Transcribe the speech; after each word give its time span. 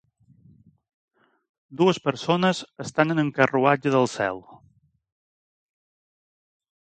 Dues 1.81 1.99
persones 2.05 2.61
estan 2.85 3.15
en 3.15 3.21
un 3.25 3.29
carruatge 3.39 3.93
del 3.97 4.09
cel. 4.13 4.41